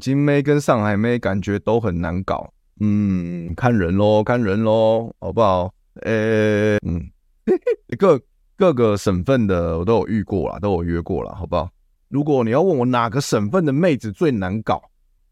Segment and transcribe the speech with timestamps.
[0.00, 5.72] 京妹跟上海妹感觉都很难搞，嗯，看人喽，看人喽，好不好？
[6.02, 7.10] 呃、欸，嗯，
[7.98, 8.18] 各
[8.56, 11.70] 各个省份的我都有遇过啦，都有约过啦，好不好？
[12.08, 14.82] 如果你要问我哪个省份的妹子最难搞，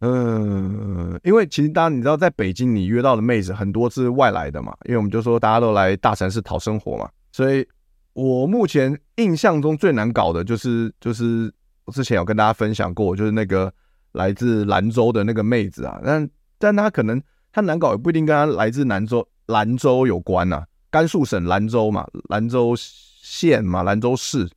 [0.00, 7.66] 嗯、因为其实大家你知道，在北京你约到的妹子很多是外来的嘛，因为我们就说大家都来大城市讨生活嘛，所以
[8.12, 11.52] 我目前印象中最难搞的就是就是
[11.84, 13.72] 我之前有跟大家分享过，就是那个。
[14.12, 24.48] 来自兰州的那个妹子啊，但但她可能她难搞也不一定跟她来自兰州兰州有关呐、甘肃省兰州嘛，兰州县嘛，兰州市，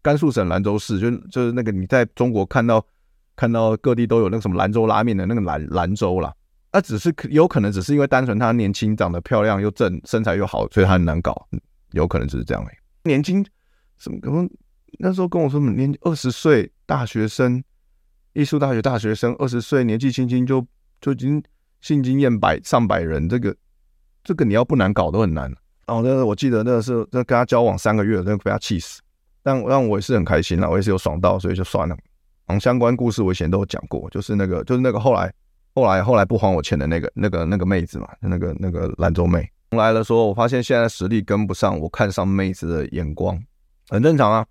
[0.00, 2.84] 甘肃省兰州市，就就是那个你在中国看到
[3.36, 6.32] 看到各地都有那个什么兰州拉面的那个兰兰州啦，
[6.72, 11.46] 那、只是有可能只是因为单纯她年轻，长得漂亮又正，身材又好，所以她很难搞，
[11.92, 13.44] 有可能只是这样哎、欸，年轻
[13.98, 14.48] 什么可能
[14.98, 17.62] 那时候跟我说年二十岁大学生。
[18.32, 20.64] 艺术大学大学生二十岁，年纪轻轻就
[21.00, 21.42] 就已经
[21.80, 23.54] 性经验百上百人，这个
[24.22, 25.52] 这个你要不难搞都很难。
[25.86, 29.00] 哦，那个我记得那个是那跟他交往三个月，那个被他气死。
[29.42, 31.96] 但让我也是很开心啦，我也是有爽到，所以就算了。
[32.46, 35.32] 嗯，相关故事我以前都有讲过，就是那个就是那个后来
[35.74, 43.42] 后来后来不还我钱的那个那个那个妹子嘛，那个那个兰州妹来了，说我发现现在实力跟不上我看上妹子的眼光，
[43.88, 44.46] 很正常啊。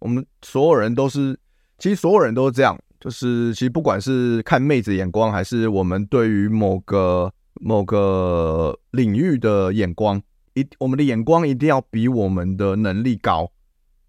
[0.00, 1.38] 我们所有人都是，
[1.78, 2.78] 其实所有人都是这样。
[3.00, 10.20] 就是其实不管是看妹子眼光，还是我们对于某个某个领域的眼光，
[10.54, 13.48] 一我们的眼光一定要比我们的能力高，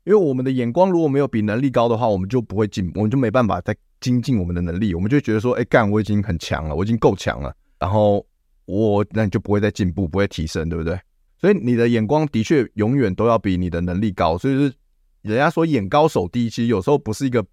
[0.05, 8.25] 因为我们的眼光如果没有比能力高的话，我们就不会进，我们就没办法再精进我们的能力，我们就觉得说，哎干，我已经很强了，我已经够强了，然后
[8.65, 10.99] 我那你就不会再进步，不会提升，对不对？
[11.37, 14.73] 所以你的眼光的确永远都要比你的能力高，所以是
[15.21, 17.45] 人家说眼高手低，其实有时候不是一个。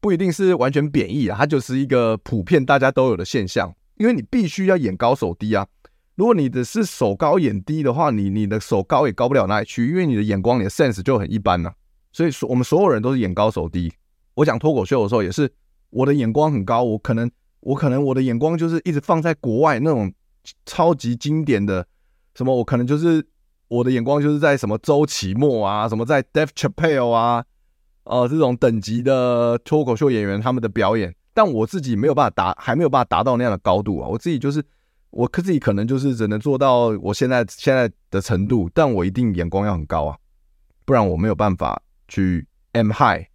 [0.00, 3.74] 不一定是完全贬义啊，它就是一个普遍大家都有的现象。
[3.96, 5.66] 因为你必须要眼高手低啊，
[6.14, 11.74] 如果你的是手高眼低的话，你你的手高也高不了哪里去，因为你的眼光、你的 sense 就很一般了啊。
[12.12, 13.92] 所以说，我们所有人都是眼高手低。
[14.34, 15.52] 我讲脱口秀的时候也是，
[15.90, 17.28] 我的眼光很高，我可能
[17.58, 20.12] 我可能我的眼光就是一直放在国外那种
[20.64, 21.84] 超级经典的
[22.36, 23.26] 什么，我可能就是
[23.66, 27.44] 我的眼光就是在什么周奇墨啊，什么在 Dave Chappelle 啊。
[28.08, 34.08] 呃，这种等级的脱口秀演员他们的表演，但我自己没有办法达，还没有办法达到那样的高度啊。
[34.08, 34.64] 我自己就是，
[35.10, 40.16] 我自己可能就是只能做到我现在现在的程度，但我一定眼光要很高啊，
[40.86, 43.26] 不然我没有办法去 M high，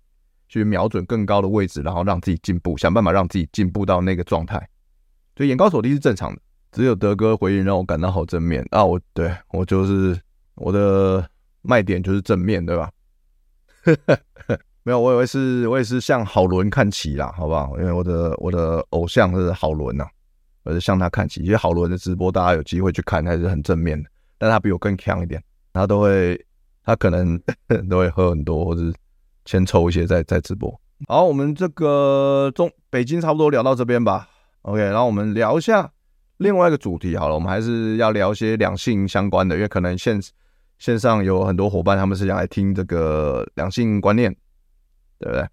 [0.50, 4.58] 去瞄准更高的位置，然后让自己进步，想办法让自己进步到那个状态。
[5.38, 6.42] 所以眼高手低是正常的，
[6.72, 8.84] 只有德哥回应让我感到好正面啊！
[8.84, 10.20] 我对我就是
[10.56, 11.30] 我的
[11.62, 12.90] 卖点就是正面对吧？
[14.84, 17.78] 没有，我以为是，我也是向好伦看齐啦，好不好？
[17.80, 20.06] 因为我的我的偶像是好伦呐，
[20.64, 21.42] 我是向他看齐。
[21.42, 24.10] 其实好伦的直播，大家有机会去看，还是很正面的。
[24.38, 26.38] 但他比我更强一点，他都会，
[26.84, 27.40] 他可能
[27.90, 28.82] 都会喝很多，或者
[29.46, 30.78] 先抽一些再再直播。
[31.08, 34.28] 好，我们这个中北京差不多聊到这边吧。
[34.64, 35.90] OK，然后我们聊一下
[36.38, 40.20] 另外一个主题好了，我们还是要聊一些两性相关的，因为可能现
[40.80, 44.30] 线上有很多伙伴，他们是想来听这个两性观念，
[45.20, 45.48] 对不对？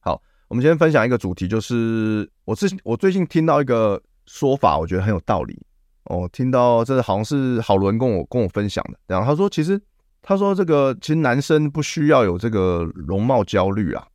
[0.00, 5.60] 好，我们先分享一个主题，就是我最我最近听到一个说法，我觉得很有道理
[6.04, 6.28] 哦。
[6.32, 9.80] 听到这好像是好伦跟我跟我分享的，然后他说，其实
[10.22, 14.06] 他说这个其实男生不需要有这个容貌焦虑啊，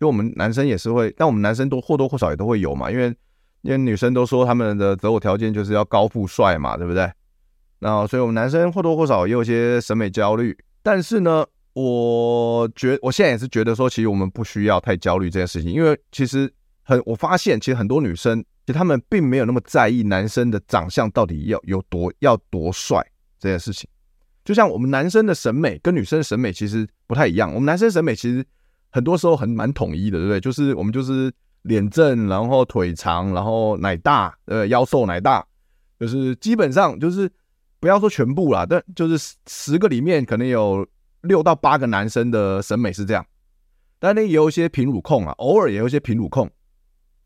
[0.00, 3.06] 因为我们男生也是会，但我们男生都或多或少也都会有嘛，因为
[3.62, 7.10] 因为女生都说他们的择偶条件就是要高富帅嘛，对不对？
[7.84, 10.56] 那所以，我们男生或多或少也有些审美焦虑。
[10.84, 16.48] 但是呢，我觉我现在也是觉得说，其实我们不需要太焦虑这件事情，因为其实
[16.84, 23.04] 很我发现其实很多女生其实她们并没有那么在意男生的长相到底要有多要多帅
[23.40, 23.90] 这件事情。
[24.44, 28.44] 就像我们男生的审美跟女生的审美其实不太一样，我们男生审美其实
[28.90, 30.40] 很多时候很蛮统一的，对不对？
[30.40, 31.32] 就是我们就是
[31.62, 35.44] 脸正，然后腿长，然后奶大，呃，腰瘦奶大，
[35.98, 37.28] 就是基本上就是
[37.82, 40.86] 不要说全部啦，但就是十个里面可能有
[41.22, 43.26] 六到八个男生的审美是这样。
[43.98, 46.48] 但那也有一些平乳控啊，偶尔也有一些平乳控，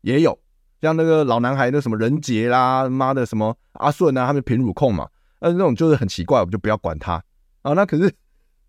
[0.01, 0.35] 也有
[0.81, 5.07] 像那个老男孩的什么人杰啦，妈的什么阿顺啊，他们平乳控嘛。
[5.39, 7.23] 那那种就是很奇怪，我就不要管他
[7.61, 7.73] 啊。
[7.73, 8.11] 那可是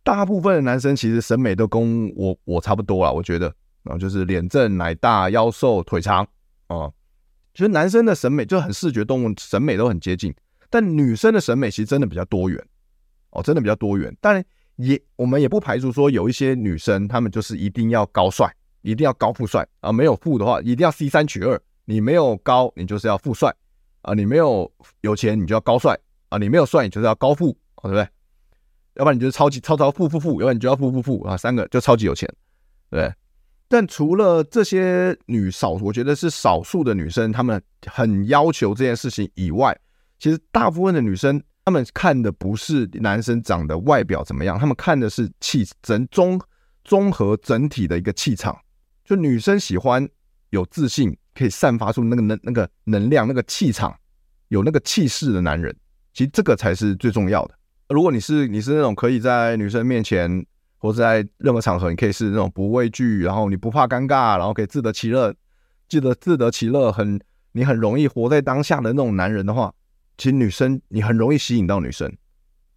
[0.03, 3.51] 大部分的男生其实审美都跟我我差不多啦，我觉得
[3.85, 6.29] 啊，就是脸正、奶大、腰瘦、腿长
[6.67, 6.93] 啊。
[7.55, 10.35] 其实男生的审美就很视觉动物审美都很接近，
[10.71, 12.63] 但女生的审美其实真的比较多元
[13.31, 14.15] 哦，真的比较多元。
[14.21, 14.45] 但
[14.77, 23.55] 也我们也不排除说有一些女生她们就是一定要高帅，一定要高富帅啊，没有富的话一定要 C 三取二，你没有高你就是要富帅
[24.03, 24.71] 啊，你没有
[25.01, 25.99] 有钱你就要高帅。
[26.31, 28.07] 啊，你没有帅，你就是要高富，对不对？
[28.97, 32.31] 要不然你就是超级超超富富富，要不然你就要富富富啊，三个就超级有钱，
[32.91, 33.11] 对？
[33.67, 39.75] 但除了这些女少，我觉得是少数的女生，她们很要求这件事情以外，
[40.19, 46.41] 其实大部分的女生，她们看的不是男生长的外表怎么样，她们看的是气整综
[46.85, 48.59] 综合整体的一个气场。
[49.05, 50.07] 就女生喜欢
[50.51, 53.97] 有自信，可以散发出那个能那个能量、那个气场，
[54.49, 55.75] 有那个气势的男人。
[56.13, 57.55] 其实这个才是最重要的。
[57.89, 60.45] 如果你是你是那种可以在女生面前
[60.77, 65.33] 或者在任何场合，你可以是那种不畏惧，然后你不怕尴尬，然后可以自得其乐，
[65.89, 67.21] 记得自得其乐，很
[67.53, 69.73] 你很容易活在当下的那种男人的话，
[70.19, 72.15] 其实女生你很容易吸引到女生。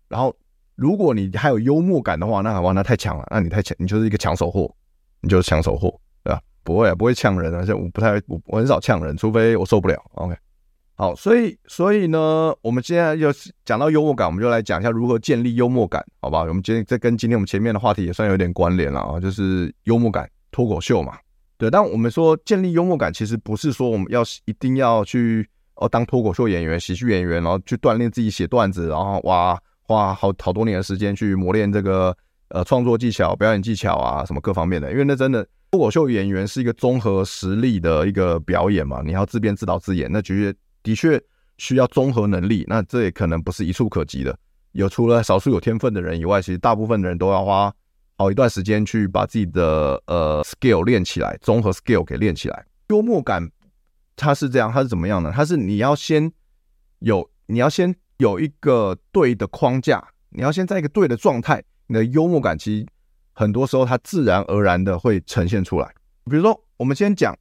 [0.07, 0.33] 然后
[0.75, 4.73] 如果你还有幽默感的话，那哇那太强了，那你太强，你就是一个抢手货，
[5.19, 6.41] 你就是抢手货，对吧？
[6.63, 10.01] 不会啊，不会呛人啊，像我不太我我很少呛人，除非我受不了。
[10.13, 10.35] OK。
[10.95, 13.31] 好，所以所以呢，我们现在要
[13.65, 16.41] 讲到幽默感，我们就来讲一下如何建立幽默感，好吧？
[16.41, 21.17] 我们今天这跟今天我们前面的话题也算有点关联了啊，就是幽默感脱口秀嘛，
[21.57, 21.71] 对。
[21.71, 25.49] 但我们说建立幽默感，其实不是说我们要一定要去
[25.81, 32.16] 哦当脱口秀演员、喜剧演员，然后去锻炼自己写段子，然后哇花好好多年的时间去磨练这个
[32.50, 40.56] 呃创作技巧、表演技巧啊什么各方面的，因为那真的脱口秀演员是一个综合实力的一个表演嘛，你要自编自导自演，那绝对。
[40.83, 41.22] 的确
[41.60, 44.36] 需要综合能力，那这也可能不是一触可及的。
[44.72, 47.72] 有除了少数有天分的人以外，其实大部分的人都要花
[48.18, 52.66] 好一段时间去把自己的呃 skill 练起来，综合 skill 给练起来。
[52.89, 53.48] 幽默感
[54.21, 55.31] 它是这样，它是怎么样呢？
[55.35, 56.31] 它是你要先
[57.00, 62.85] 有，你要先有一个对的框架，你要先在一个对的状态，你的幽默感其实
[63.33, 65.91] 很多时候它自然而然的会呈现出来。
[66.25, 67.35] 比如说，我们先讲，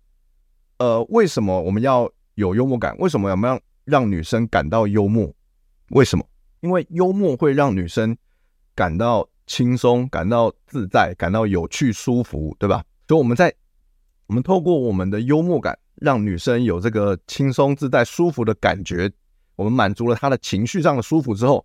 [0.78, 5.30] 呃，为什么我们要有幽默感，为什么我们要让女生感到幽默？
[5.90, 6.26] 为什么？
[6.60, 8.16] 因为幽默会让女生
[8.74, 12.82] 感到轻松、感到自在、感到有趣、舒服，对吧？
[13.06, 13.52] 所以我们在
[14.26, 19.08] 我们透过我们的幽默感，让女生有这个轻松、自在、舒服的感觉，
[19.54, 21.64] 我们满足了她的情绪上的舒服之后，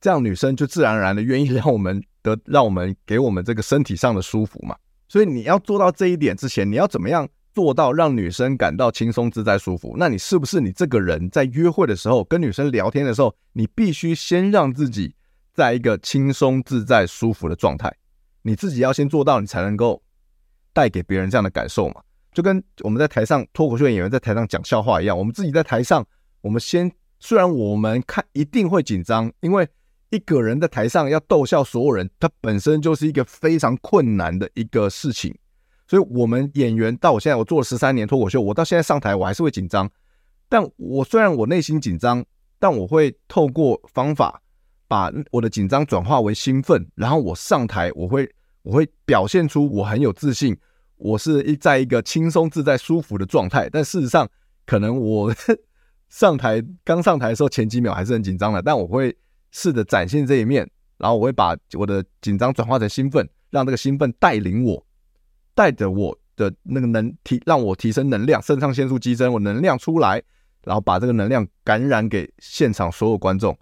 [0.00, 4.74] 这样女生就自然而然的愿意让我们得，让我们给我们这个身体上的舒服嘛。
[5.08, 7.28] 所以你要做到这一点之前，你要怎么样？
[7.54, 15.14] 做到让女生感到轻松自在舒服，那你是不是你这个人在约会的时候跟女生聊天的时候，你必须先让自己
[15.52, 17.94] 在一个轻松自在舒服的状态，
[18.40, 20.02] 你自己要先做到，你才能够
[20.72, 22.00] 带给别人这样的感受嘛？
[22.32, 26.06] 就跟我们在台上脱口秀演员在台上讲笑话一样，我们自己在台上，
[26.40, 29.68] 我们先虽然我们看一定会紧张，因为
[30.10, 35.34] 一个人在台上要逗笑所有人，他本身就是一个非常困难的一个事情。
[35.86, 39.90] 所以，我们演员到我现在，我做了十三年脱口秀，我到现在上台，我还是会紧张。
[40.48, 42.24] 但我虽然我内心紧张，
[42.58, 44.40] 但我会透过方法
[44.88, 48.30] 把我的紧张转化为兴奋，然后我上台，我会
[48.62, 50.56] 我会表现出我很有自信，
[51.02, 53.68] 我是一在一个轻松自在、舒服的状态。
[53.68, 54.28] 但事实上，
[54.64, 55.34] 可能我
[56.08, 59.16] 上台刚上台的时候前几秒还是很紧张的，但我会
[59.50, 60.68] 试着展现这一面，
[60.98, 64.86] 然后我会把我的紧张转化成兴奋，让这个兴奋带领我。
[65.54, 70.22] 带着我的那个能提，让我提升能量，肾上腺素激增，我能量出来，
[70.64, 73.54] 然后把这个能量感染给现场所有观众。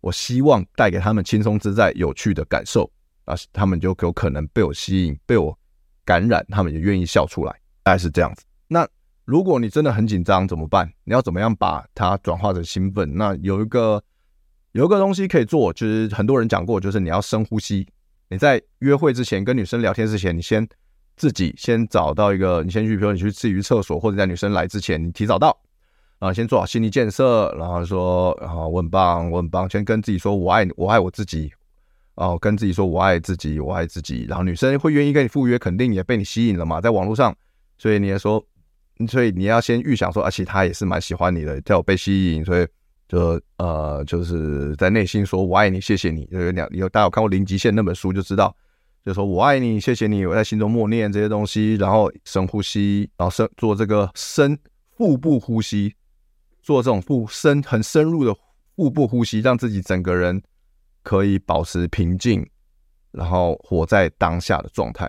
[0.00, 2.90] 我希望带给他们轻松自在、有趣的感受
[3.24, 5.58] 啊，他们就有可能被我吸引、被我
[6.04, 8.44] 感染，他们也愿意笑出来，大概是这样子。
[8.68, 8.86] 那
[9.24, 10.90] 如果你真的很紧张怎么办？
[11.04, 13.14] 你要怎么样把它转化成兴奋？
[13.14, 14.02] 那有一个
[14.72, 17.86] 有一个东西可以做，就是很多人讲过，就是你要深呼吸。
[18.28, 20.68] 你在约会之前、跟女生聊天之前，你先。
[21.16, 25.56] 自己先找到一个，你先去，比如你去自己厕所，或者在女生来之前，你提早到，
[26.18, 31.52] 啊，先做好心理建设，然后说，啊，我很棒，我很棒，先跟自己说我爱，我爱我自己，
[32.16, 37.34] 哦，跟自己说我爱自己，我爱自己，然后女生会愿意跟你赴约，肯定也被你吸引了嘛，在网络上，
[37.78, 38.44] 所以你也说，
[39.08, 42.66] 所以你要先预想说，而且他也是蛮喜欢你的，叫我被吸引，所以
[43.08, 48.54] 就呃，就是在内心说我爱你，谢谢你，有两有大家有看过《零极限》那本书就知道。
[49.04, 54.58] 就说我爱你，谢谢你，我在心中默念这些东西，然后深呼吸，然后深做这个深
[54.96, 55.94] 腹部呼吸，
[56.62, 58.34] 做这种腹深很深入的
[58.76, 60.42] 腹部呼吸，让自己整个人
[61.04, 62.44] 可以保持平静，
[63.12, 65.08] 然后活在当下的状态。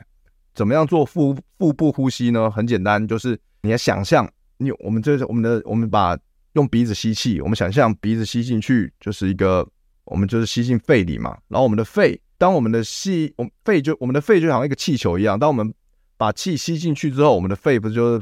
[0.54, 2.52] 怎么样做腹腹部呼吸呢？
[2.52, 6.16] 很简单，就是你要想象，你我们这是我们的，我们把
[6.54, 9.68] 用鼻子吸气，我们想象鼻子吸进去就是一个，
[10.04, 12.22] 我们就是吸进肺里嘛，然后我们的肺。
[12.38, 15.40] 当我们的气，我们肺就我们的肺就好像一个气球一样。
[15.40, 15.74] 当我们
[16.18, 18.22] 把气吸进去之后，我们的肺不是就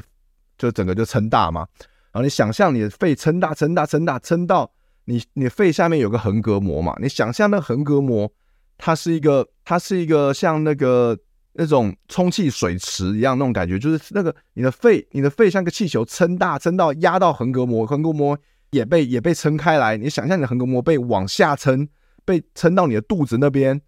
[0.56, 1.66] 就整个就撑大吗？
[2.12, 4.70] 然后你想象你的肺撑大、撑大、撑大，撑到
[5.06, 6.96] 你你肺下面有个横膈膜嘛？
[7.00, 8.30] 你想象那横膈膜，
[8.78, 11.18] 它是一个它是一个像那个
[11.52, 18.38] 那种充气水池一样那种感觉，就是那个你的肺你的肺像个气球撑大，撑到压到横膈膜，横膈膜
[18.70, 19.96] 也被也被撑开来。
[19.96, 21.88] 你想象你的横膈膜被往下撑，
[22.24, 23.80] 被撑到你的肚子那边。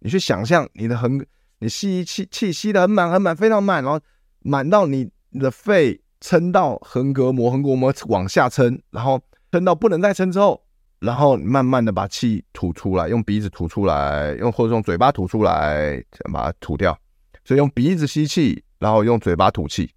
[0.00, 1.24] 你去想象你的横，
[1.58, 3.98] 你吸气气吸的很满很满，非常满，然后
[4.40, 9.20] 满到你你的肺撑到横膈膜，横膈膜往下撑，然后
[9.54, 10.60] 撑到不能再撑之后，
[10.98, 16.98] 然后慢慢的把气吐出来，用鼻子吐出来，用或者用嘴巴吐出来，把它吐掉。
[17.44, 19.88] 所以用鼻子吸气，然后用嘴巴吐气。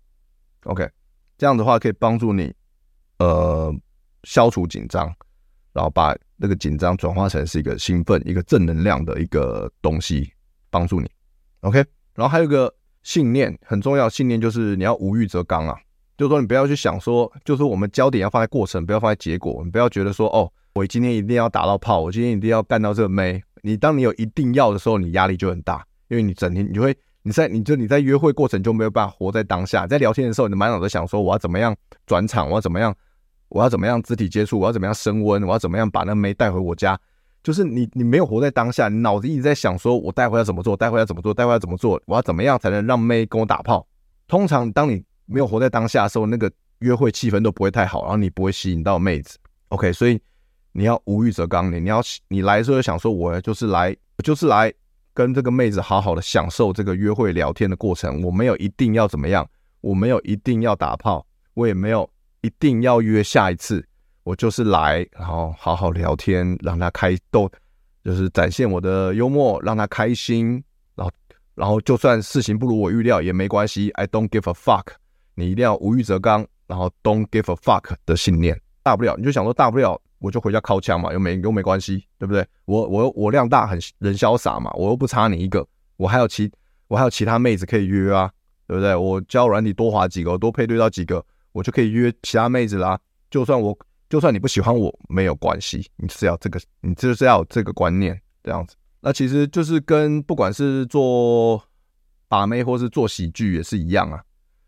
[0.65, 0.87] OK，
[1.39, 2.53] 这样的话可以帮助你
[3.17, 3.73] 呃
[4.25, 5.11] 消除紧张。
[5.73, 10.31] 然后把那个紧张转化成是一个兴奋、一个正能量的一个东西，
[10.69, 11.09] 帮助你。
[11.61, 11.83] OK，
[12.13, 12.71] 然后还有一个
[13.01, 15.75] 信念很重要，信念就是你要无欲则刚啊，
[16.17, 19.62] 就是说你不要去想说，就是我们焦点要放在过程，不要放在结果。
[19.63, 23.41] 你不要觉得说，哦，我今天一定要打到炮，我今天一定要干到这个妹。
[23.62, 32.93] 你当你有一定要的时候，你压力就很大，因为你整天你就会你在你就你在约会过程就没有办法活在当下，在聊天的时候，你满脑子想说我要怎么样转场，我要怎么样。
[33.50, 34.59] 我要怎么样肢体接触？
[34.59, 35.41] 我要怎么样升温？
[35.43, 37.00] 我要怎么样把那妹带回我家？
[37.41, 40.75] 就是你，你没有活在当下，你脑子一直在想说，我待会要怎么做？
[40.75, 41.33] 待会要怎么做？
[41.33, 41.97] 待会要怎么做？
[42.07, 43.88] 我要怎么样才能让妹跟我打炮？
[44.27, 49.38] 通常当你没有活在当下的时候，那个约会气氛都不会太好，然后你不会吸引到妹子。
[49.69, 50.19] OK，所以
[50.72, 54.74] 你要无欲则刚，你你要你来的时候就想说，我就是来，就是来
[55.13, 58.24] 跟这个妹子好好的享受这个约会聊天的过程。
[58.24, 59.48] 我没有一定要怎么样，
[59.81, 62.10] 我没有一定要打炮，我也没有。
[62.41, 63.86] 一定要约下一次，
[64.24, 67.51] 我就是来，然后好好聊天，让她开逗，
[68.05, 70.63] 就是展现我的幽默，让她开心。
[70.96, 71.12] 然后，
[71.55, 74.93] 然后就算事情不如我预料也没关系，I don't give a fuck。
[75.38, 78.60] 你一定要无欲则刚，然后 don't give a fuck 的信念。
[78.82, 82.44] 大不了你就想说，大不了我就回家靠枪嘛，又没又没关系，对不对？
[82.65, 85.65] 我我我量大很人潇洒嘛，我又不差你一个，
[85.96, 86.51] 我还有其
[86.88, 88.32] 我还有其他妹子可以约啊，
[88.67, 88.96] 对不对？
[88.96, 91.24] 我教软体多滑几个，多配对到几个。
[91.53, 93.00] 我就可以约其他妹子啦，
[93.32, 93.75] 就算我
[94.10, 98.75] 就算你不喜欢我，没有关系，你就是要这个，你就是要这个观念这样子。
[99.01, 101.60] 那其实就是跟不管是做
[102.27, 104.22] 把妹或是做喜剧也是一样啊，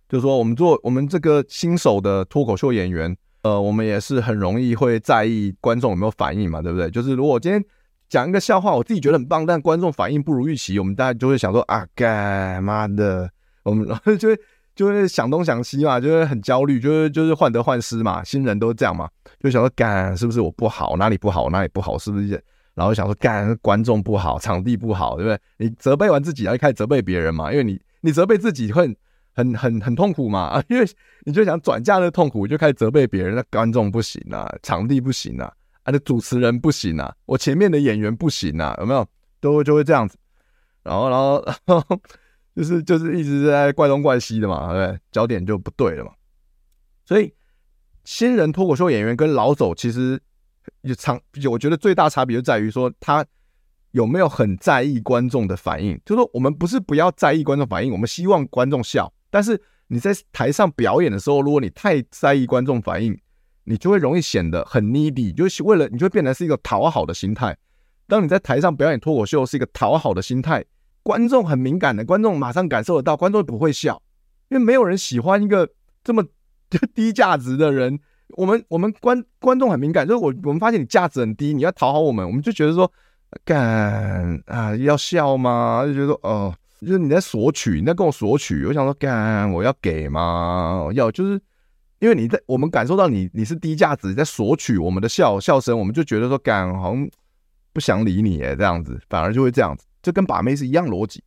[0.10, 6.90] 就是说我们做我们这个新手的脱口秀演员，呃，我们也是很容易会在意观众有没有反应嘛，对不对？
[6.90, 7.64] 就是如果今天
[8.10, 13.30] 讲一个笑话，我自己觉得很棒，但观众反应不如预期，我们大家就会想说啊，干妈的，
[13.64, 14.38] 我们然后 就会。
[14.76, 22.42] 就会想东想西嘛，就会很焦虑，就是就是患得患失嘛，新人都这样嘛，就想说干是不是我不好，哪里不好，哪里不好，是不是？
[22.76, 25.40] 然后想说干观众不好，场地不好，对不对？
[25.58, 28.88] 你责备完自己，然后开始责备别人嘛，因为你你责备自己会
[29.40, 30.86] 很很很痛苦嘛啊， 因为
[31.26, 35.46] 你就想转嫁那痛苦，就开始责备别人，那观众不行啊，场地不行啊，
[35.84, 39.08] 啊那主持人不行啊，我前面的演员不行啊，有没有？
[39.40, 40.18] 都就会这样子，
[40.84, 42.00] 然后然后然后。
[42.56, 45.00] 就是就是一直在怪东怪西的嘛，对不对？
[45.14, 46.12] 焦点就不对了嘛。
[47.06, 47.34] 所以
[48.04, 50.20] 新人脱口秀演员跟老手其实
[50.82, 51.18] 有差，
[51.50, 53.26] 我觉得最大差别就在于说他
[53.92, 55.98] 有没有很在意观众的反应。
[56.04, 59.10] 就是说我们不是不要在意观众反应，我们希望观众笑。
[59.30, 63.18] 但是你在台上表演的时候，如果你太在意观众反应，
[63.64, 67.56] 你就会容易显得很 needy，就是为了你就会变成是一个讨好的心态。
[68.08, 70.66] 当你在台上表演脱口秀是一个讨好的心态。
[71.02, 74.00] 观众很敏感的，观众马上感受得到，观众不会笑，
[74.50, 75.68] 因为没有人喜欢一个
[76.04, 76.22] 这么
[76.70, 77.98] 就 低价值的人。
[78.32, 82.92] 我们我们观观众很敏感，就是我我们发现你价值很低，你要讨好我们，我们就觉得说，
[83.46, 85.84] 干啊要笑吗？
[85.86, 88.66] 就觉得说哦就是你在索取，你在跟我索取。
[88.66, 90.82] 我想说，干，我要给吗？
[90.86, 91.40] 我要就是
[92.00, 97.10] 因为你在我们感受到你你是低价值，你在索取我们的笑笑声，我们就觉得说，干，好像
[97.74, 101.24] 不想理你诶，这样子反而就会这样子，就跟把妹是一样逻辑。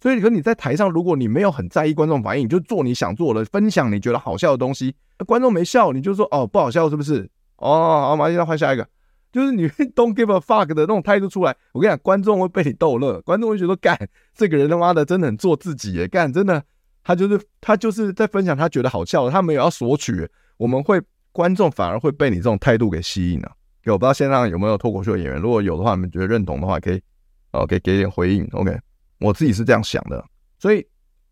[0.00, 4.94] 所以，和你在台上，如果你没有很在意观众反应，你就做你想做的，分享你觉得好笑的东西。
[5.26, 7.28] 观众没笑，你就说哦不好笑是不是？
[7.56, 8.86] 哦好，马上换下一个，
[9.34, 11.54] 就是你 don't give a fuck 的那种态度出来。
[11.72, 13.98] 我跟你讲，观众会被你逗乐，观众会觉得干
[14.32, 16.62] 这个人他妈的真的很做自己耶，干真的
[17.02, 20.30] 他就是他就是在分享他觉得好笑，他没有要索取。
[20.56, 23.50] 我们会观众反而会被你这种态度给吸引了。
[23.86, 27.02] 我不知道线上有没有脱口秀演员，如果有的话，你们觉得认同的话，可以
[27.50, 28.48] 哦给给点回应。
[28.52, 28.78] OK。
[29.20, 30.22] 我自己是这样想的，
[30.58, 30.84] 所以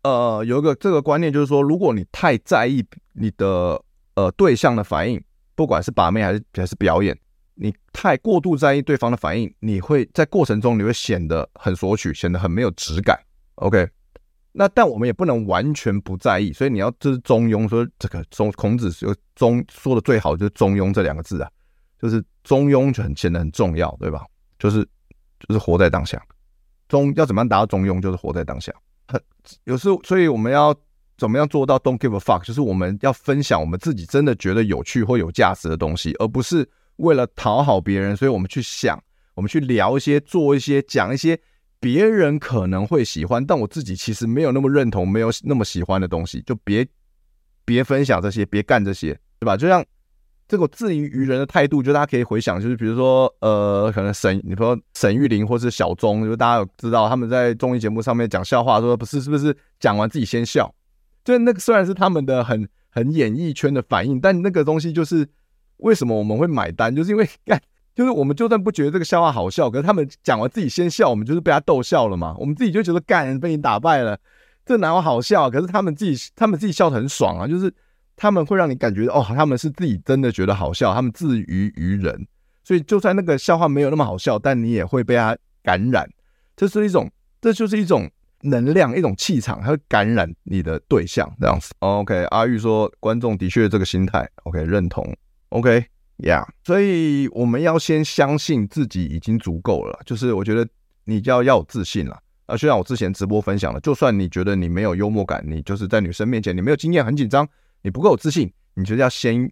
[0.03, 3.79] 呃，有一个这个观念就是说，如果你太在意你的
[4.15, 5.21] 呃对象的反应，
[5.53, 7.15] 不管是把妹还是还是表演，
[7.55, 13.19] 你太过度在意对方的反应，你会在过程中你会显得很索取，显得很没有质感。
[13.55, 13.87] OK，
[14.51, 21.49] 那但我们也不能完全不在意，所以你要就是中庸，说这个中孔子说中说的最好就是中庸这两个字啊，
[22.01, 24.25] 就是中庸就很显得很重要，对吧？
[24.57, 24.83] 就是
[25.39, 26.21] 就是活在当下。
[26.87, 28.73] 中要怎么样达到中庸，就是活在当下。
[29.07, 29.21] 很
[29.65, 30.75] 有时候，所以我们要
[31.17, 39.01] 怎么样做到 Don't give a fuck，就是我们要分享我们自己真的觉得有趣或有价值的东西，而不是为了讨好别人，所以我们去想，
[39.35, 41.39] 我们去聊一些、做一些、讲一些
[41.79, 46.87] 别人可能会喜欢，但我自己其实没有那么认同、没有那么喜欢的东西，就别
[47.65, 49.57] 别分享这些，别干这些，对吧？
[49.57, 49.83] 就像。
[50.45, 60.71] 这个自娱于人的态度，就大家可以回想，就是比如说，呃，可能沈，你说沈玉琳或是小钟，就是大家有知道他们在综艺节目上面讲笑话，说不是是不是讲完自己先笑，
[61.23, 65.27] 就那个虽然是他们的很很演艺圈的反应，但那个东西就是
[65.83, 67.61] 为什么我们会买单，就是因为 干，
[67.95, 74.17] 就是我们就算不觉得这个笑话好笑，可是他们讲完自己先笑，我们就是被他逗笑了嘛，我们自己就觉得干被你打败了，
[74.65, 75.49] 这哪有好笑？
[75.49, 77.73] 可是他们自己他们自己笑得很爽啊，就是。
[78.15, 82.27] 他们会让你感觉哦，他们是自己真的觉得好笑，他们自娱于人，
[82.63, 86.07] 所以就算那个笑话没有那么好笑，但你也会被他感染。
[86.55, 87.09] 这是一种，
[87.41, 88.07] 这就是一种
[88.41, 91.73] 能量，一种气场，它会感染你的对象这样子。
[91.79, 95.03] OK，阿玉说观众的确这个心态，OK 认同
[95.53, 100.67] ，OK，Yeah，所以我们要先相信自己已经足够了，就是我觉得
[101.05, 102.19] 你就要要有自信了。
[102.45, 107.47] 啊，就像我之前直播分享的，就算你觉得你没有幽默感，你就是在女生面前你没有经验，很紧张。
[107.81, 109.49] 你不够有自信，你觉得要先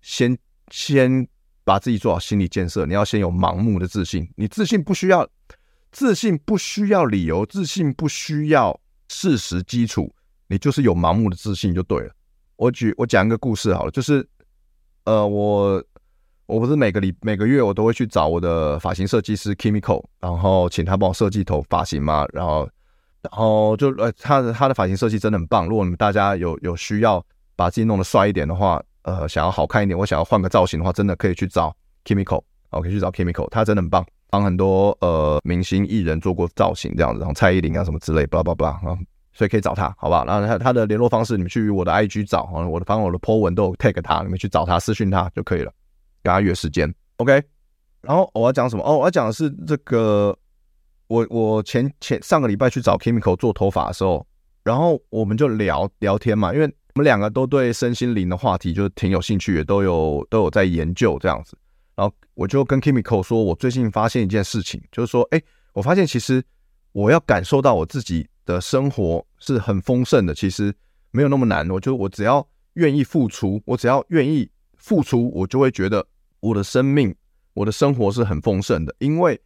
[0.00, 0.36] 先
[0.70, 1.26] 先
[1.62, 2.86] 把自己做好心理建设。
[2.86, 5.28] 你要先有盲目的自信，你自信不需要
[5.92, 10.12] 自信不需要理由，自信不需要事实基础，
[10.48, 12.12] 你就是有盲目的自信就对了。
[12.56, 14.26] 我举我讲一个故事好了，就是
[15.04, 15.82] 呃，我
[16.46, 22.68] 我不是每个礼每个月我都会去找我的发型设计师 Kimiko，然后请他帮我设计头发型嘛，然后
[23.22, 25.66] 然后就呃他的他的发型设计真的很棒。
[25.68, 27.24] 如果你们大家有有需要。
[27.56, 31.72] 把自己弄得帅一点的话，呃，想要好看一点，我想要换个造型的话，真的可以去找
[32.04, 38.98] Kimiko，我可以去找 Kimiko，他真的很棒，帮很多呃明星艺人做过造型这样子，然后蔡依林啊什么之类，巴拉巴拉啊，
[39.34, 40.24] 所以可以找他，好不好？
[40.24, 45.70] 然后他他的联络方式，你们去我的 IG 找，我的反正我的 po 文都有 tag 他，你们去找他私讯他就可以了，
[46.22, 47.42] 跟他约时间，OK。
[48.00, 48.82] 然后我要讲什么？
[48.84, 50.34] 哦，我要讲的是这个，
[51.08, 54.26] 我我前前上个礼拜去找 Kimiko 做头发的时候，
[54.62, 56.74] 然后我们就聊聊天嘛，因为。
[56.96, 61.58] 我们两个都对身心灵的话题就挺有兴趣也，都有都有在研究这样子。
[61.96, 65.42] 然后我就跟 Kimiko 说，我最近发现一件事情，就是说，哎，
[65.72, 66.40] 我发现其实
[66.94, 70.74] 我要感受到我自己的生活是很丰盛的，其实
[71.10, 71.68] 没有那么难。
[71.68, 76.06] 我就我只要愿意付出，我只要愿意付出，我就会觉得
[76.40, 77.14] 我的生命、
[77.52, 78.94] 我的生活是很丰盛的。
[79.00, 79.38] 因为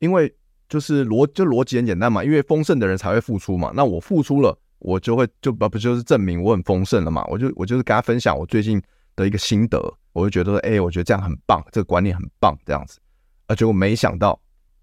[0.00, 0.30] 因为
[0.68, 3.72] 就是逻就逻辑很简单嘛，因为丰盛的人才会付出嘛。
[3.74, 4.58] 那我付出了。
[4.82, 7.22] 我就会就不不就是证明我很丰盛了嘛？
[7.26, 8.80] 我就我就是跟他分享我最近
[9.14, 9.78] 的一个心得，
[10.14, 12.98] 我就觉得说，哎，我觉得这样很棒，这个观念很棒，这样子。
[13.46, 14.40] 而且我没想到，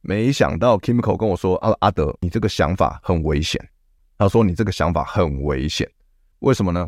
[0.07, 3.61] 没想到 Kimiko 跟我说，啊阿德，你这个想法很危险。
[4.17, 5.85] 他说你这个想法很危险，
[6.39, 6.87] 为什么呢？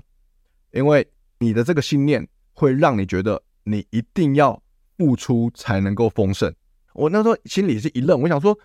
[0.72, 1.06] 因为
[1.40, 4.64] 你的这个信念会让你觉得你一定要
[4.98, 6.56] 付出才能够丰盛。
[6.94, 8.58] 我那时候心里是一愣，我想说，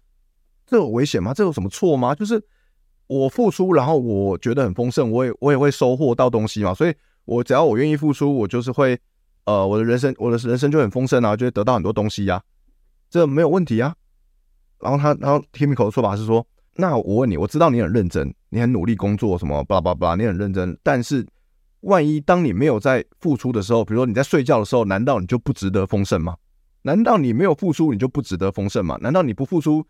[0.65, 1.35] 这有危险吗？
[1.35, 2.15] 这有什么错吗？
[2.15, 2.41] 就是。
[3.07, 6.95] 我付出，然后我觉得很丰盛，我也我也会收获到东西嘛，所以
[7.27, 8.99] 我只要我愿意付出，我就是会，
[9.45, 12.43] 呃，我的人生我的人生就很丰盛啊，就会得到很多东西呀，
[13.11, 13.95] 这没有问题啊。
[14.85, 21.27] 然后他然后 Timiko 的说法是说，那我问你，我知道你很认真，你很努力工作什么，巴拉巴拉，你很认真，但是
[21.81, 26.37] 万一当你没有在付出的时候，比如说你在睡觉的时候，难道你就不值得丰盛吗？
[26.83, 28.99] 难道你没有付出你就不值得丰盛吗？
[29.01, 29.85] 难道你不付出，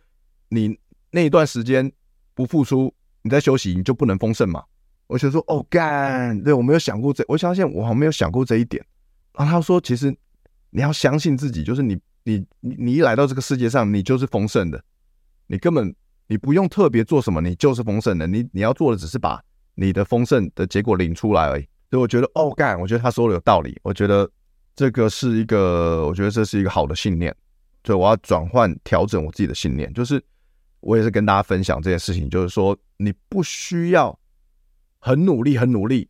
[0.49, 0.79] 你
[1.11, 1.93] 那一段时间
[2.35, 2.95] 不付出？
[3.23, 4.63] 你在休息，你就不能丰盛吗？
[5.07, 8.85] 我就说哦干，对我没有想过这，我相信我好像没有想过这一点。
[9.33, 10.15] 然后他说，其实
[10.71, 14.83] 你要相信自己，就是你你你你一来到这个世界上，你就是丰盛的，
[15.47, 15.95] 你根本
[16.27, 18.27] 你不用特别做什么，你就是丰盛的。
[18.27, 19.43] 你你要做的只是把
[19.75, 21.63] 你的丰盛的结果领出来而已。
[21.91, 23.79] 所以我觉得哦干，我觉得他说的有道理。
[23.83, 24.29] 我觉得
[24.75, 27.35] 这个是一个，我觉得这是一个好的信念。
[27.85, 30.21] 所以我要转换调整我自己的信念，就是
[30.81, 34.19] 我也是跟大家分享这件事情，就是说你不需要。
[35.07, 36.09] 很努力，很努力，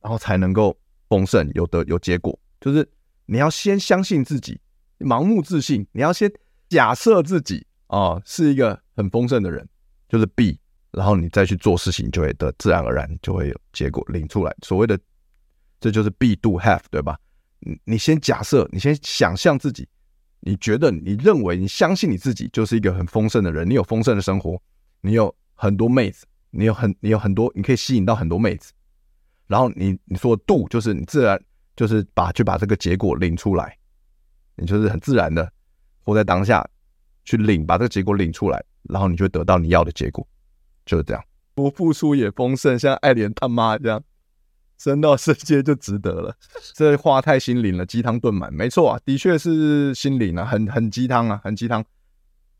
[0.00, 0.76] 然后才能够
[1.08, 2.36] 丰盛，有得有结果。
[2.60, 2.84] 就是
[3.24, 4.58] 你要先相信自己，
[5.02, 5.86] 盲目自信。
[5.92, 6.32] 你要先
[6.68, 9.68] 假设自己啊、是一个很丰盛的人，
[10.08, 10.58] 就是 B，
[10.92, 14.54] 然后你再去做事情，就会得自然而然就会有结果领出来。
[14.62, 14.98] 所谓的
[15.80, 17.18] 这就是 B do have，对吧？
[17.60, 19.88] 你你先假设，你先想象自己，
[20.40, 24.60] 你觉得你认为你相信你自己就是一个很丰盛的人，你有丰盛的生活，
[25.00, 26.26] 你有很多妹子。
[26.54, 28.72] 你有很，你有很多，你可以吸引到很多妹子，
[29.46, 31.42] 然后你你说的度就是你自然
[31.74, 33.74] 就是把去把这个结果领出来，
[34.56, 35.50] 你就是很自然的
[36.02, 36.66] 活在当下
[37.24, 40.26] 去领，把这个结果领出来，然后你就得到你要的结果，
[40.86, 41.24] 就是这样。
[41.54, 44.02] 不付出也丰盛，像艾莲他妈这样
[44.78, 46.34] 生到世界就值得了。
[46.74, 51.84] 这话太心灵了，鸡汤炖满，没错啊，的确是心灵啊，很很鸡汤啊，很鸡汤。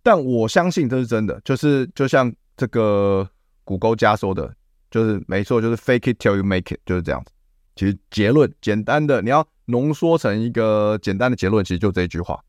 [0.02, 3.28] 但我相信这是真的，就是就像这个。
[3.64, 4.52] 谷歌家说的，
[4.90, 7.32] 就是没错，就是 fake it till you make it，就是这样子。
[7.76, 12.42] 其实结论简单的，你要浓缩成一个简单的结论，其实就这一句话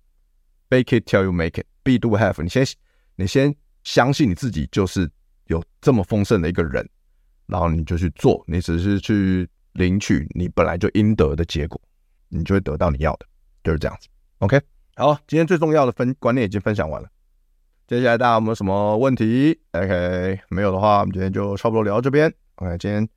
[0.70, 2.42] ：fake it till you make it，be do have。
[2.42, 2.66] 你先，
[3.16, 5.10] 你先相信你自己就是
[5.46, 6.88] 有这么丰盛的一个人，
[7.48, 11.80] 然后你就去做，你只是去领取你本来就应得的结果，
[12.30, 13.26] 你就会得到你要的，
[13.64, 14.08] 就是这样子。
[14.40, 14.60] OK，
[14.96, 17.08] 好，今天最重要的分观念已经分享完了。
[17.88, 22.34] 接下来大家有没有什么问题？OK，没有的话，我们今天就差不多聊到这边。
[22.56, 23.08] OK，今天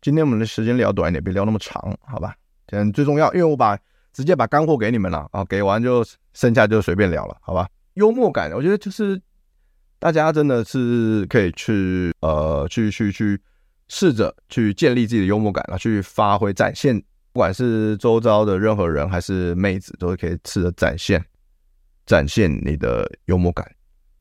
[0.00, 2.36] 今天我们的时间聊短一点，别聊那么长，好吧？
[2.70, 3.76] 今天最重要，因为我把
[4.12, 6.04] 直接把干货给你们了啊，给完就
[6.34, 7.68] 剩下就随便聊了，好吧？
[7.94, 9.20] 幽默感，我觉得就是
[9.98, 13.40] 大家真的是可以去呃去去去
[13.88, 16.96] 试着去建立自己的幽默感啊，去发挥展现，
[17.32, 21.20] 不管是周遭的任何人还是妹子，都可以试着展现
[22.06, 23.68] 展现你的幽默感。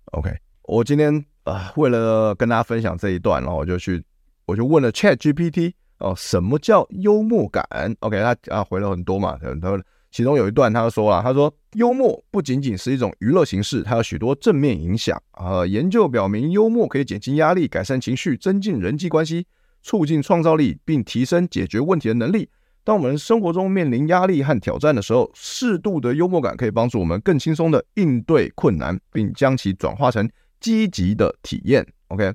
[0.06, 4.04] OK，我今天啊、呃，为了跟大家分享这一段，然后我就去，
[4.48, 7.64] 我就问了 Chat GPT 哦，什么叫幽默感
[8.00, 15.68] ？OK，他啊回了很多嘛，他其中有一段他说了，他说幽默不仅仅是一种娱乐形式，它有许多正面影响啊、呃。
[15.68, 19.46] 研究表明，幽默可以减轻压力、改善情绪、增进人际关系、
[19.84, 22.50] 促进创造力，并提升解决问题的能力。
[22.84, 30.28] 当我们生活中面临压力和挑战的时候，适度的幽默感可以帮助我们更轻松的应对困难，并将其转化成
[30.60, 31.86] 积极的体验。
[32.08, 32.34] OK，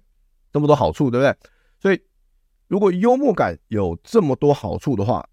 [0.52, 1.34] 这么多好处，对不对？
[2.68, 5.26] 如果幽默感有这么多好处的话，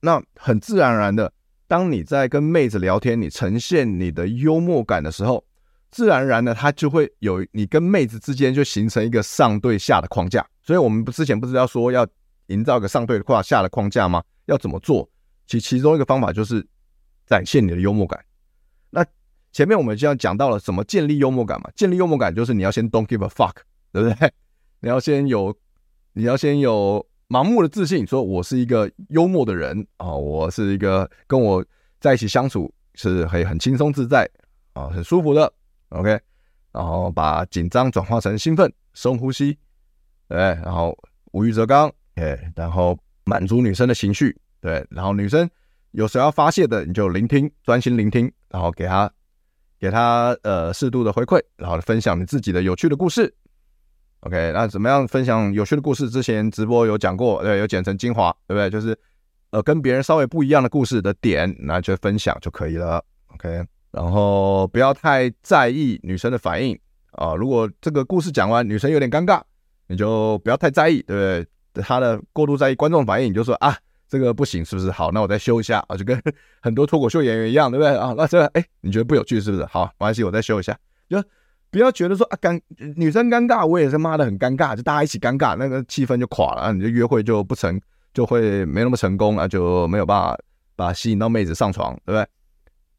[0.00, 1.32] 那很自然而然的，
[1.66, 5.44] 当你在跟妹子聊天，你呈现你的幽默感的时候，
[5.90, 10.46] 自然而然的，它就会有你跟妹子之间就形成一个上对下的框架。
[10.62, 12.06] 所以我们不之前不是要说要
[12.46, 14.22] 营造一个上对下的框架吗？
[14.46, 15.08] 要怎么做？
[15.46, 16.66] 其其中一个方法就是
[17.26, 18.22] 展现你的幽默感。
[18.90, 19.04] 那
[19.50, 21.70] 前面我们就要讲到了怎么建立幽默感嘛？
[21.74, 23.54] 建立幽默感就是你要先 don't give a fuck，
[23.92, 24.32] 对不对？
[24.80, 25.56] 你要先有，
[26.18, 31.64] 你要先有盲目的自信，说我是一个幽默的人啊，我是一个跟我
[32.00, 34.28] 在一起相处是可以很轻松自在
[34.72, 35.52] 啊，很舒服的。
[35.90, 36.18] OK，
[36.72, 39.56] 然后把紧张转化成兴奋，深呼吸，
[40.26, 40.92] 对，然后
[41.30, 42.98] 无欲则刚，哎，然后。
[43.24, 45.46] 满足女生的情绪，对，然后女生
[45.90, 49.12] 有时候要发泄的，你就聆听，专心聆听，然后给她，
[49.78, 53.34] 给她呃适度的回馈，然后分享你自己的有趣的故事。
[54.20, 56.10] OK，那怎么样分享有趣的故事？
[56.10, 58.68] 之前直播有讲过，对，有剪成精华，对不对？
[58.68, 58.98] 就是
[59.50, 63.04] 呃跟别人稍微不一样的故事的点，那就分享就可以了。
[63.34, 66.78] OK，然后不要太在意女生的反应
[67.12, 69.40] 啊，如果这个故事讲完，女生有点尴尬，
[69.86, 71.82] 你就不要太在意，对不对？
[71.84, 73.76] 他的过度在意观众反应，你就说啊，
[74.08, 74.90] 这个不行，是不是？
[74.90, 76.20] 好，那我再修一下 啊，就跟
[76.60, 78.12] 很多脱口秀演员一样，对不对啊？
[78.18, 79.64] 那这个哎，你觉得不有趣是不是？
[79.66, 80.76] 好，没关系，我再修一下。
[81.08, 81.22] 就
[81.70, 82.60] 不要觉得说啊，尴
[82.96, 87.80] 女生尴尬，我也是妈的很尴尬，就大家一起尴尬，那个气氛就垮了，你就约会就不成，
[88.12, 90.38] 就会没那么成功啊，就没有办法
[90.76, 92.26] 把吸引到妹子上床，对不对？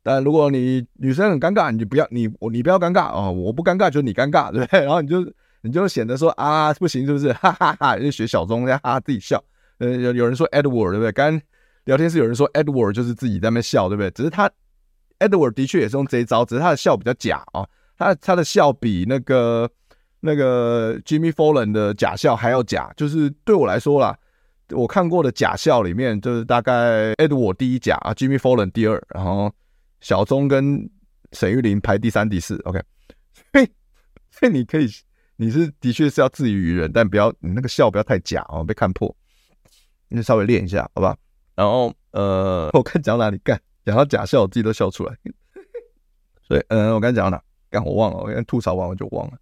[0.03, 4.79] 但如果你女生很尴尬，你就不要你你不要尴尬哦，我不尴尬，就是你尴尬，对不对？
[4.81, 5.25] 然后你就。
[5.61, 7.33] 你就显得说啊不行是不是？
[7.33, 9.43] 哈哈哈，就学小钟哈哈自己笑。
[9.79, 11.11] 呃，有有人说 Edward 对不对？
[11.11, 11.37] 刚
[11.83, 14.09] 聊天室有人说 Edward 就是自己在那边笑对不对？
[14.11, 14.49] 只是他
[15.19, 17.67] Edward 的确也是用这一招，只是他的笑比较假啊。
[17.99, 19.69] 他他的笑比那个
[20.21, 24.17] 那个 Jimmy Fallon 的假笑还要假，就是对我来说啦，
[24.69, 29.53] 我看过的假笑里面，就是大概 Edward 第一假啊，Jimmy Fallon 第二，然后
[29.99, 30.89] 小钟跟
[31.33, 32.55] 沈玉琳排第三、第四。
[32.63, 32.81] OK，
[33.51, 33.69] 所以
[34.31, 34.87] 所以你可以，
[35.35, 39.13] 你是的确是要自娱于人，但不要你那个笑不要太假哦，被看破。
[40.07, 41.17] 你稍微练一下，好吧？
[41.53, 45.13] 然后呃， 我看讲哪里干，讲到假笑，我自己都笑出来。
[46.47, 47.43] 所以嗯，我刚讲到哪？
[47.69, 49.33] 刚我忘了，我刚吐槽完我就忘了。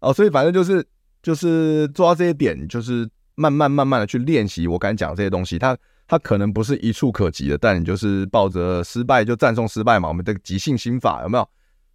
[0.00, 0.84] 哦，所以反正就是
[1.22, 4.66] 就是做到这些点，就是慢慢慢慢的去练习。
[4.66, 11.48] 我刚才讲的这些东西，它它可能不是一触可及的，但你就是抱着失败就赞颂失败嘛，我们这个即兴心法有没有？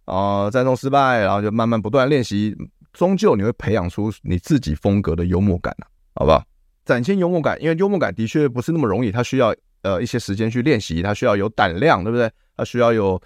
[0.06, 2.56] 啊，赞颂失败，然后就慢慢不断练习，
[2.92, 5.72] 终究你会培养出你自己风格的幽默感，
[6.14, 6.42] 好不好？
[6.84, 12.28] 展现幽默感，因为幽默感的确不是那么容易，它需要呃一些时间去练习，它需要有胆量，对不对？
[12.56, 13.20] 它需要有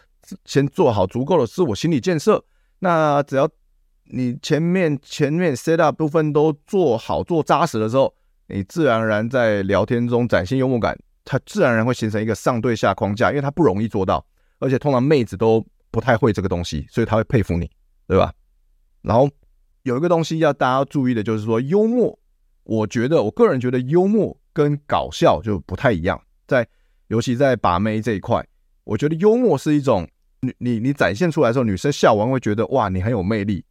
[0.44, 2.44] 先做好足够的自我心理建设。
[2.78, 3.48] 那只要
[4.04, 8.14] 你前面前面 set up 部分都做好做扎实的时候，
[8.48, 14.24] 你自然而然在聊天中展现幽默感，它自然而然会形成一个上对下框架，因为它不容易做到，
[14.58, 17.70] 而且通常妹子都不太会这个东西，所以她会佩服你，
[18.06, 18.32] 对吧？
[19.02, 19.28] 然后
[19.82, 22.18] 有一个东西要大家注意的就是说幽默。
[22.66, 26.66] 我觉得，我个人觉得幽默跟搞笑就不太一样，在
[27.08, 28.42] 尤其在把妹这一块，
[28.84, 30.08] 我觉得幽默是一种
[30.58, 33.64] 你你展现出来的时候，女生笑完会觉得哇，你很有魅力，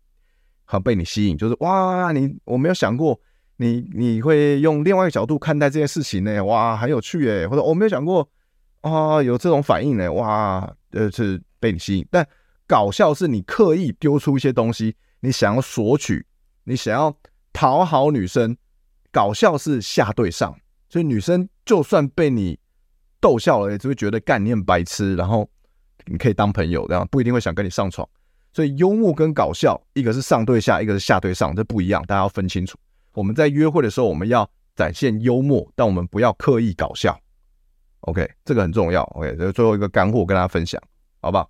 [0.65, 3.19] 很被你吸引，就是哇，你我没有想过
[3.57, 8.27] 你你会用另外一个角度看待这件事情呢，哇，很有趣诶，或者我没有想过
[8.81, 12.07] 啊，有这种反应呢，哇，呃，是被你吸引。
[12.11, 12.27] 但
[12.67, 16.25] 搞笑是你刻意丢出一些东西，你想要索取，
[16.63, 17.15] 你想要
[17.51, 18.55] 讨好女生。
[19.11, 20.57] 搞笑是下对上，
[20.89, 22.57] 所以女生就算被你
[23.21, 25.47] 逗笑了，也只会觉得干你很白痴，然后
[26.05, 28.07] 你可以当朋友，这样不一定会想跟你上床。
[28.51, 32.77] 所以幽默跟搞笑，一个是上对下，一个是下对上，这不一样，大家要分清楚。
[33.13, 37.19] 我们在约会的时候，我们要展现幽默，但我们不要刻意搞笑。
[38.01, 39.01] OK，这个很重要。
[39.15, 40.81] OK，这最后一个干货跟大家分享，
[41.21, 41.49] 好不好？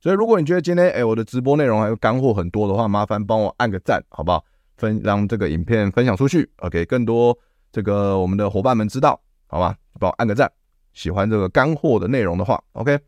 [0.00, 4.44] 所以如果你觉得今天哎我的直播内容还有干货很多的话，麻烦帮我按个赞，好不好？
[4.76, 7.38] 分让这个影片分享出去，OK，更多
[7.70, 9.76] 这个我们的伙伴们知道，好吧？
[10.00, 10.50] 帮我按个赞，
[10.92, 12.98] 喜欢这个干货的内容的话，OK。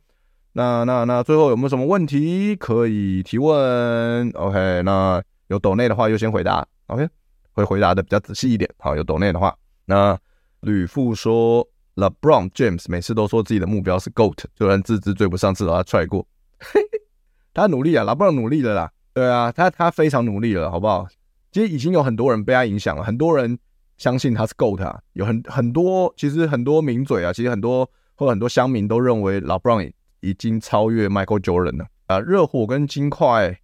[0.56, 7.08] 那那那最后有没有什么问题可以提问？OK，那有抖内的话优先回答，OK，
[7.52, 8.70] 会回答的比较仔细一点。
[8.78, 9.52] 好，有抖内的话，
[9.86, 10.16] 那
[10.60, 16.24] 吕富说，LeBron James 每次都说自己的目标是 GOAT，就算自知追不上，至少他踹过。
[17.52, 21.06] 他努力啊，LeBron 努力了啦，对啊，他他非常努力了，好不好？
[21.50, 23.58] 其实已经有很多人被他影响了，很多人
[23.96, 29.92] 相信他是 GOAT 啊，有很很多，其实很多名嘴啊，其实很多或很多乡民都认为 LeBron
[30.24, 32.18] 已经超越 Michael Jordan 了啊。
[32.18, 33.60] 热火跟金块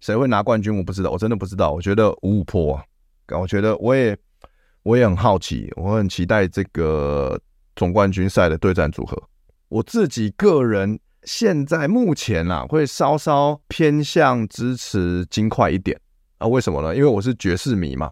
[0.00, 0.76] 谁会拿冠军？
[0.76, 1.72] 我不知道，我真的不知道。
[1.72, 2.84] 我觉得五五坡啊，
[3.38, 4.16] 我觉得我也
[4.82, 7.40] 我也很好奇，我很期待这个
[7.74, 9.20] 总冠军赛的对战组合。
[9.68, 15.98] 我自己个人现在目前啊，会稍稍偏向支持金块一点。
[16.38, 16.94] 啊，为什么呢？
[16.94, 18.10] 因为我是爵士迷嘛，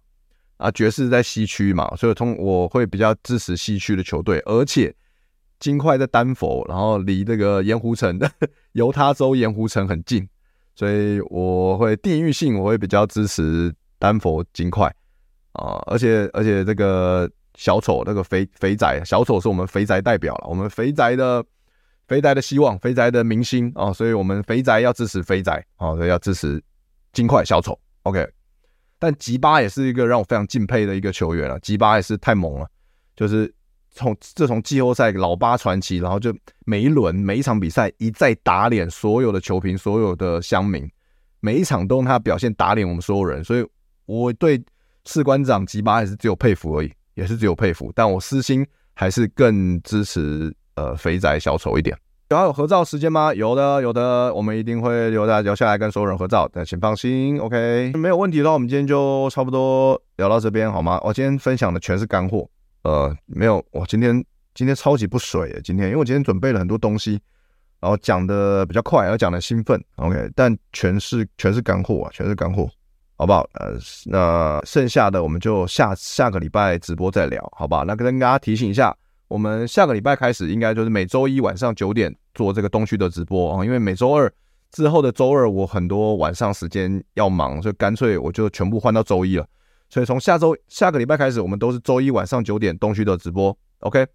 [0.57, 4.95] 啊，爵士在西区嘛，所以从我会比较支持西区的球队，而且
[5.63, 8.29] 金块在丹佛，然后离这个盐湖城的
[8.75, 10.29] 犹他州盐湖城很近，
[10.75, 14.93] 所以我会地域性我会比较支持丹佛金块
[15.53, 21.45] 啊，而且而且这个小丑那个肥肥仔小丑是我们肥宅代表了，我们肥宅的
[22.09, 26.61] 肥宅的希望，肥宅的明星啊，所以我们肥宅要支持肥宅啊，所以要支持
[27.13, 27.79] 金块小丑。
[28.03, 28.29] OK，
[28.99, 32.67] 但吉巴也是一个让我非常敬佩的一个球员啊，吉巴也是太猛了，
[33.15, 33.55] 就是
[33.93, 40.89] 从自从季后赛老八传奇，然后就每一轮每一场比赛一再打脸所有的球评、所有的乡民，
[41.41, 43.67] 每一场都用他表现打脸我们所有人，所以
[44.07, 44.63] 我对
[45.05, 51.97] 士官长吉巴也是只有佩服而已，也是只有佩服，但我私心还是更支持呃肥仔小丑一点。
[52.31, 53.35] 有还有合照时间吗？
[53.35, 60.99] 有的，有的，我们一定会留大家留下来跟所有人合照，但请放心，OK，没有问题的话，我们今天就差不多聊到这边，好吗？
[61.05, 62.49] 我今天分享的全是干货，
[62.83, 67.21] 呃，没有，我今天今天超级不水，今天因为我今天准备了很多东西，
[67.81, 72.69] 然后讲的比较快，然后讲的兴奋，OK，但全是全是干货啊，全是干货，
[73.17, 73.49] 好不好？
[73.55, 77.85] 呃，那剩下的我们就下下个礼拜直播再聊，好不好？
[77.85, 78.97] 那跟大家提醒一下。
[79.29, 84.31] 我们下个礼拜开始，应该就是每周一晚上九点做这个东区的直播啊，因为每周二
[84.71, 89.47] 之后的周二我很多晚上时间要忙，所以干脆我就全部换到周一了。
[89.93, 94.07] 所以从下周下个礼拜开始，我们都是周一晚上九点东区的直播，OK？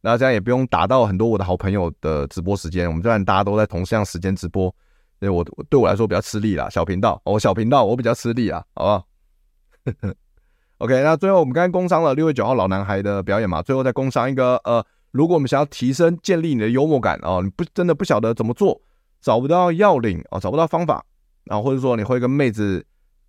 [0.00, 4.64] 那这样也不用打到很多我的好朋友的直播时间，我们这样大家都在同样时间直播，
[5.20, 10.12] 所以我对我来说比较吃力啦，小频道，我、哦、小频道我比较吃力啊，好不好？
[10.78, 18.82] OK，那最后我们刚刚工商了六月九号老男孩的表演嘛，最后再工商一个呃，如果我们想要提升建立你的幽默感哦，你不真的不晓得怎么做，
[19.20, 21.04] 找不到要领啊、哦，找不到方法，
[21.44, 22.84] 然后或者说你会跟妹子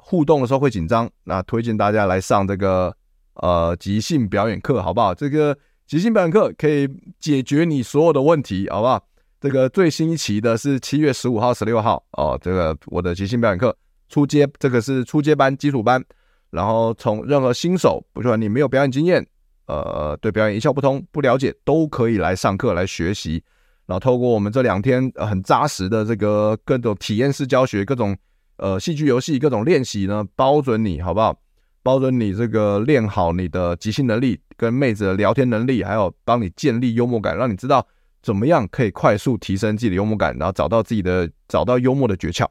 [0.05, 2.93] 互动的时候会紧张，那推荐大家来上这个
[3.35, 5.15] 呃即兴表演课，好不好？
[5.15, 6.87] 这个即兴表演课可以
[7.19, 9.01] 解决你所有的问题，好不好？
[9.39, 13.75] 这个最新一期的是七月十五号、十六号哦，这个我的即兴表演课
[14.09, 16.03] 初阶，这个是初阶班、基础班，
[16.49, 19.25] 然后从任何新手，不管你没有表演经验，
[19.67, 23.43] 呃，对表演一窍不通、不了解，都可以来上课来学习。
[23.85, 28.15] 然后透过我们这两天很扎实的这个各种体验式教学、各种
[28.63, 31.37] 呃戏剧游戏、各种练习呢，包准你好不好？
[31.83, 37.85] 包准你这个练好你的即兴能力、跟妹子的聊天能力，还有帮你建立幽默感，让你知道。
[38.23, 42.47] 怎么样可以快速提升自己的幽默感，然后找到自己的找到幽默的诀窍，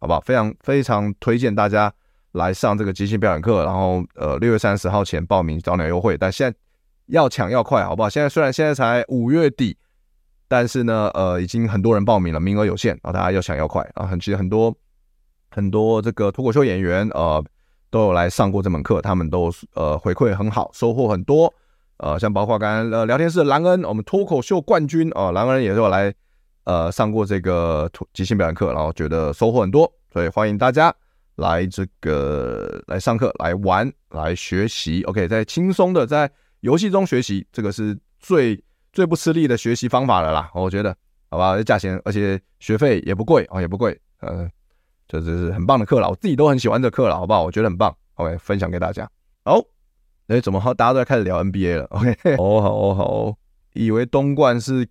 [0.00, 0.18] 好不好？
[0.20, 1.92] 非常非常推荐大家
[2.32, 6.56] 来上这个即兴表演课，然后呃六月三十号前报名早鸟优惠，但现在
[7.08, 8.08] 要抢要快，好不好？
[8.08, 9.76] 现在虽然现在才五月底，
[10.48, 14.06] 但是呢呃已经很多人报名了，名额有限，然后大家要抢要快啊！
[14.06, 14.74] 很其实很多
[15.56, 17.42] 很多这个脱口秀演员呃
[17.88, 21.52] 都有来上过这门课，他们都呃回馈很好，收获很多。
[21.96, 26.12] 呃，像包括刚刚呃聊天室的兰恩，我们脱口秀冠军哦，兰恩也是有来
[26.64, 30.94] 呃上过这个即兴表演课，然后觉得收获很多，所以欢迎大家
[31.36, 35.02] 来这个来上课、来玩、来学习。
[35.04, 40.94] OK，在轻松的在游戏中学习，这个是最最不吃力的学习方法了啦，我觉得，
[41.30, 41.56] 好吧？
[41.56, 44.46] 这价钱而且学费也不贵哦，也不贵，呃，
[45.08, 47.44] 这这是很棒的课了，我自己都很喜欢这课了，好不好？
[47.44, 49.08] 我觉得很棒，OK，分享给大家，
[49.44, 49.60] 好。
[50.28, 50.74] 哎，怎么好？
[50.74, 53.38] 大家都在开始聊 NBA 了？OK，哦好哦好，
[53.74, 54.84] 以为东冠是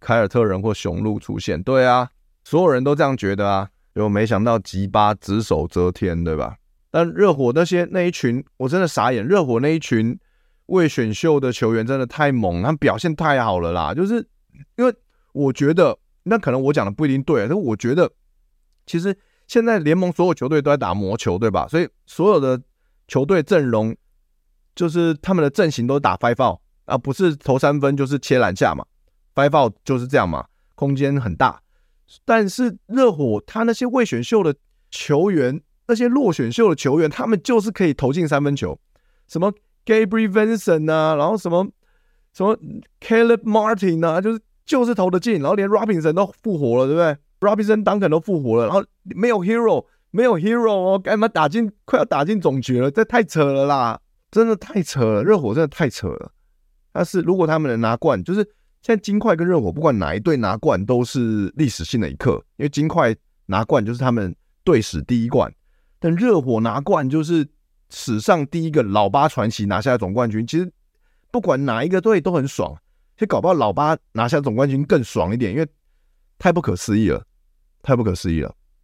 [0.00, 2.10] 凯尔特人或雄鹿出现，对啊，
[2.42, 6.56] 所有人都这样觉得啊，就没想到吉巴只手遮天，对吧？
[6.90, 10.18] 但热火那些那一群，我真的傻眼，热火那一群
[10.66, 14.16] 未选秀的球员真的太猛，他们表现太好了啦，就是
[14.76, 14.92] 因为
[15.32, 18.10] 我觉得，那可能我讲的不一定对，但我觉得
[18.86, 19.16] 其实
[19.50, 21.66] 现在联盟所有球队都在打魔球，对吧？
[21.66, 22.62] 所以所有的
[23.08, 23.96] 球队阵容。
[24.72, 28.86] 就是他们的阵型都打 five out 啊，不是投三分就是切篮下嘛
[29.34, 31.60] ，five out 就是这样嘛，空间很大。
[32.24, 34.54] 但是热火他那些未选秀的
[34.90, 38.78] 球员，那些落选秀的球员，他们就是可以投进三分球，
[39.26, 39.52] 什么
[39.84, 41.68] Gabriel Vincent 啊，然后什么
[42.32, 42.56] 什么
[43.00, 54.00] Caleb Martin 啊，就是就是投得进，然后连 Robinson 都复活了，对不对？Robinson Duncan 都复活了，然后没有 Hero，没有 Hero 哦，干嘛打进快要打进总决了，这太扯了啦！
[54.30, 56.32] 真的太扯了，热火真的太扯了。
[56.92, 58.42] 但是如果他们能拿冠，就是
[58.82, 63.14] 现在金块跟热火不管哪一队拿冠都是历史性的一刻，因为金块
[63.46, 65.52] 拿冠就是他们队史第一冠，
[65.98, 67.46] 但热火拿冠就是
[67.90, 70.46] 史上第一个老八传奇拿下总冠军。
[70.46, 70.72] 其实
[71.30, 72.74] 不管哪一个队都很爽，
[73.16, 75.66] 其实搞不好老八拿下总冠军更爽一点，因为
[76.38, 77.24] 太不可思议了，
[77.82, 78.54] 太不可思议了。